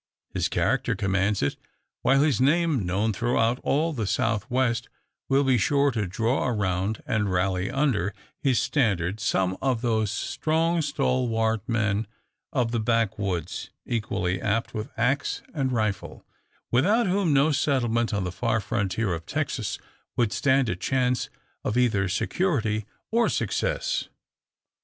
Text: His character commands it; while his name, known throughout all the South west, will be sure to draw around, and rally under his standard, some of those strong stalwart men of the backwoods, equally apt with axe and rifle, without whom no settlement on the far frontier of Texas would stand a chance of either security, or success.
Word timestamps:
His 0.31 0.49
character 0.49 0.95
commands 0.95 1.43
it; 1.43 1.57
while 2.01 2.21
his 2.21 2.41
name, 2.41 2.87
known 2.87 3.13
throughout 3.13 3.59
all 3.61 3.93
the 3.93 4.07
South 4.07 4.49
west, 4.49 4.89
will 5.29 5.43
be 5.43 5.59
sure 5.59 5.91
to 5.91 6.07
draw 6.07 6.47
around, 6.47 7.03
and 7.05 7.31
rally 7.31 7.69
under 7.69 8.11
his 8.39 8.59
standard, 8.59 9.19
some 9.19 9.55
of 9.61 9.81
those 9.83 10.09
strong 10.09 10.81
stalwart 10.81 11.61
men 11.69 12.07
of 12.51 12.71
the 12.71 12.79
backwoods, 12.79 13.69
equally 13.85 14.41
apt 14.41 14.73
with 14.73 14.89
axe 14.97 15.43
and 15.53 15.71
rifle, 15.71 16.25
without 16.71 17.05
whom 17.05 17.31
no 17.31 17.51
settlement 17.51 18.11
on 18.11 18.23
the 18.23 18.31
far 18.31 18.59
frontier 18.59 19.13
of 19.13 19.27
Texas 19.27 19.77
would 20.17 20.33
stand 20.33 20.67
a 20.67 20.75
chance 20.75 21.29
of 21.63 21.77
either 21.77 22.09
security, 22.09 22.87
or 23.11 23.29
success. 23.29 24.09